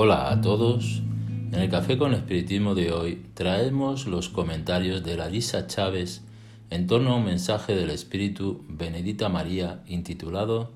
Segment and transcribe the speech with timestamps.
[0.00, 1.02] Hola a todos.
[1.50, 6.22] En el Café con Espiritismo de hoy traemos los comentarios de Larisa Chávez
[6.70, 10.70] en torno a un mensaje del Espíritu Benedita María intitulado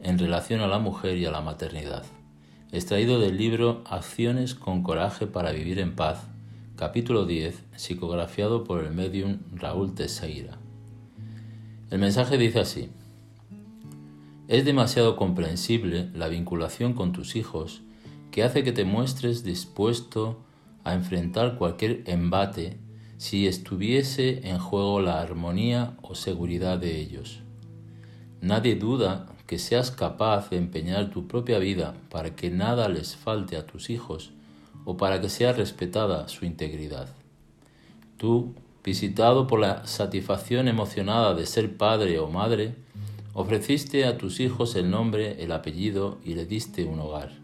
[0.00, 2.06] En relación a la mujer y a la maternidad,
[2.72, 6.28] extraído del libro Acciones con coraje para vivir en paz,
[6.74, 10.56] capítulo 10, psicografiado por el medium Raúl Teixeira.
[11.90, 12.88] El mensaje dice así,
[14.48, 17.82] es demasiado comprensible la vinculación con tus hijos
[18.32, 20.38] que hace que te muestres dispuesto
[20.84, 22.78] a enfrentar cualquier embate
[23.18, 27.40] si estuviese en juego la armonía o seguridad de ellos.
[28.40, 33.56] Nadie duda que seas capaz de empeñar tu propia vida para que nada les falte
[33.56, 34.30] a tus hijos
[34.86, 37.08] o para que sea respetada su integridad.
[38.16, 42.76] Tú, visitado por la satisfacción emocionada de ser padre o madre,
[43.34, 47.41] ofreciste a tus hijos el nombre, el apellido y le diste un hogar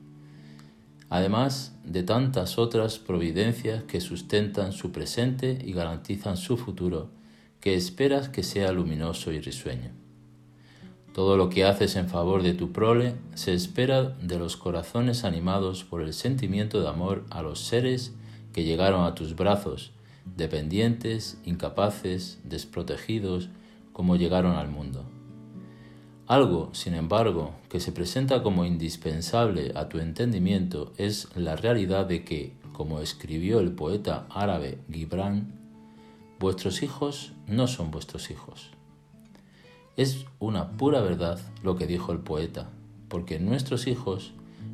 [1.11, 7.11] además de tantas otras providencias que sustentan su presente y garantizan su futuro,
[7.61, 9.91] que esperas que sea luminoso y risueño.
[11.15, 15.83] Todo lo que haces en favor de tu prole se espera de los corazones animados
[15.83, 18.15] por el sentimiento de amor a los seres
[18.53, 19.93] que llegaron a tus brazos,
[20.37, 23.49] dependientes, incapaces, desprotegidos,
[23.93, 25.05] como llegaron al mundo.
[26.29, 32.23] Algo, sin embargo, que se presenta como indispensable a tu entendimiento es la realidad de
[32.23, 35.55] que, como escribió el poeta árabe Gibran,
[36.39, 38.69] vuestros hijos no son vuestros hijos.
[39.97, 42.69] Es una pura verdad lo que dijo el poeta,
[43.09, 44.33] porque nuestros hijos,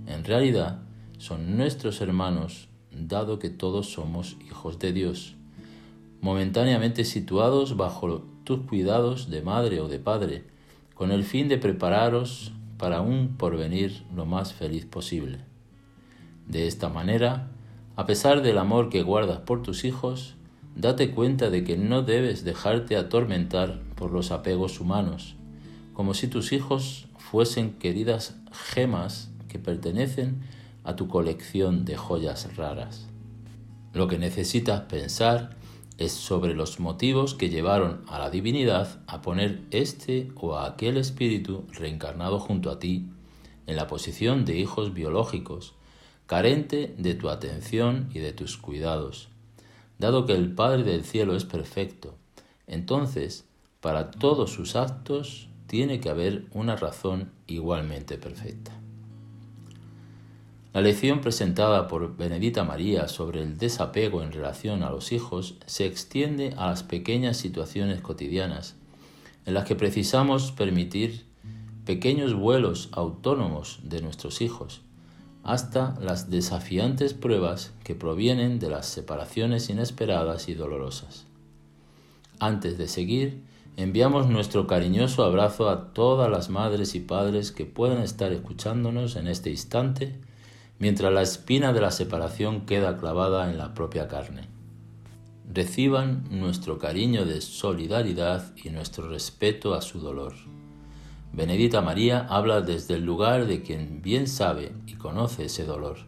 [0.09, 0.81] en realidad,
[1.19, 5.37] son nuestros hermanos, dado que todos somos hijos de Dios,
[6.21, 10.54] momentáneamente situados bajo tus cuidados de madre o de padre,
[10.95, 15.39] con el fin de prepararos para un porvenir lo más feliz posible.
[16.47, 17.51] De esta manera,
[17.97, 20.35] a pesar del amor que guardas por tus hijos,
[20.77, 25.37] date cuenta de que no debes dejarte atormentar por los apegos humanos,
[25.93, 30.43] como si tus hijos fuesen queridas gemas que pertenecen
[30.83, 33.09] a tu colección de joyas raras.
[33.93, 35.57] Lo que necesitas pensar
[35.99, 41.65] es sobre los motivos que llevaron a la divinidad a poner este o aquel espíritu
[41.73, 43.07] reencarnado junto a ti
[43.67, 45.75] en la posición de hijos biológicos,
[46.27, 49.29] carente de tu atención y de tus cuidados.
[49.99, 52.15] Dado que el Padre del Cielo es perfecto,
[52.67, 53.45] entonces
[53.81, 58.84] para todos sus actos tiene que haber una razón igualmente perfecta.
[60.75, 65.87] La lección presentada por Benedita María sobre el desapego en relación a los hijos se
[65.87, 68.75] extiende a las pequeñas situaciones cotidianas,
[69.47, 71.27] en las que precisamos permitir
[71.85, 74.81] pequeños vuelos autónomos de nuestros hijos,
[75.45, 81.25] hasta las desafiantes pruebas que provienen de las separaciones inesperadas y dolorosas.
[82.41, 83.45] Antes de seguir,
[83.77, 89.29] enviamos nuestro cariñoso abrazo a todas las madres y padres que puedan estar escuchándonos en
[89.29, 90.19] este instante,
[90.79, 94.49] mientras la espina de la separación queda clavada en la propia carne.
[95.53, 100.35] Reciban nuestro cariño de solidaridad y nuestro respeto a su dolor.
[101.33, 105.99] Benedita María habla desde el lugar de quien bien sabe y conoce ese dolor,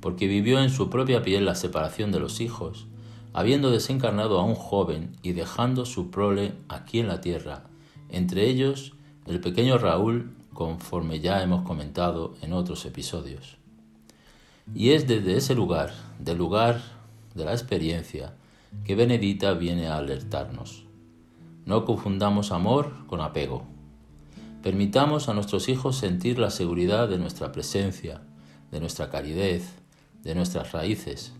[0.00, 2.86] porque vivió en su propia piel la separación de los hijos,
[3.32, 7.64] habiendo desencarnado a un joven y dejando su prole aquí en la tierra,
[8.08, 8.92] entre ellos
[9.26, 13.61] el pequeño Raúl, conforme ya hemos comentado en otros episodios.
[14.74, 16.80] Y es desde ese lugar, del lugar
[17.34, 18.34] de la experiencia,
[18.84, 20.84] que Benedita viene a alertarnos.
[21.66, 23.64] No confundamos amor con apego.
[24.62, 28.22] Permitamos a nuestros hijos sentir la seguridad de nuestra presencia,
[28.70, 29.74] de nuestra caridez,
[30.22, 31.32] de nuestras raíces.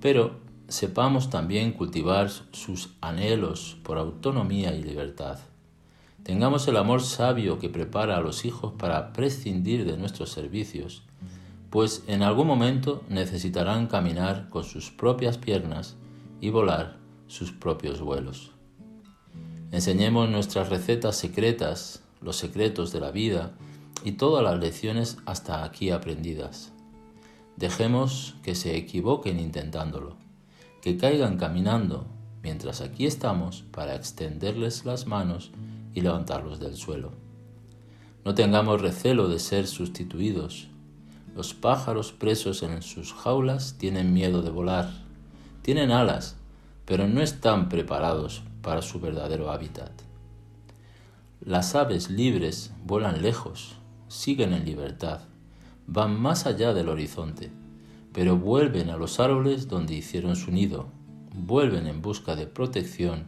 [0.00, 0.38] Pero
[0.68, 5.38] sepamos también cultivar sus anhelos por autonomía y libertad.
[6.22, 11.02] Tengamos el amor sabio que prepara a los hijos para prescindir de nuestros servicios
[11.70, 15.96] pues en algún momento necesitarán caminar con sus propias piernas
[16.40, 18.52] y volar sus propios vuelos.
[19.72, 23.52] Enseñemos nuestras recetas secretas, los secretos de la vida
[24.04, 26.72] y todas las lecciones hasta aquí aprendidas.
[27.56, 30.16] Dejemos que se equivoquen intentándolo,
[30.82, 32.06] que caigan caminando,
[32.42, 35.50] mientras aquí estamos para extenderles las manos
[35.94, 37.12] y levantarlos del suelo.
[38.24, 40.68] No tengamos recelo de ser sustituidos,
[41.36, 44.90] los pájaros presos en sus jaulas tienen miedo de volar.
[45.60, 46.36] Tienen alas,
[46.86, 49.92] pero no están preparados para su verdadero hábitat.
[51.44, 53.76] Las aves libres vuelan lejos,
[54.08, 55.20] siguen en libertad,
[55.86, 57.50] van más allá del horizonte,
[58.14, 60.86] pero vuelven a los árboles donde hicieron su nido,
[61.34, 63.26] vuelven en busca de protección,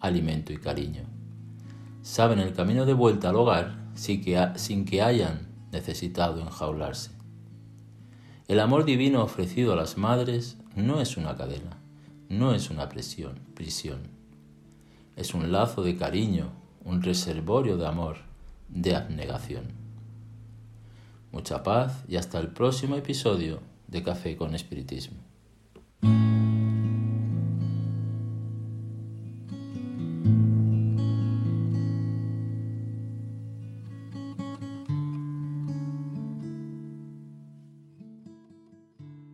[0.00, 1.04] alimento y cariño.
[2.02, 7.14] Saben el camino de vuelta al hogar sin que, hayan necesitado enjaularse.
[8.46, 11.78] El amor divino ofrecido a las madres no es una cadena,
[12.28, 14.00] no es una presión, prisión.
[15.16, 16.50] Es un lazo de cariño,
[16.84, 18.18] un reservorio de amor,
[18.68, 19.68] de abnegación.
[21.32, 25.16] Mucha paz y hasta el próximo episodio de Café con Espiritismo.